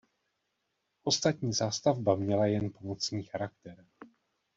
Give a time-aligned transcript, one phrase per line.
[1.03, 3.85] Ostatní zástavba měla jen pomocný charakter.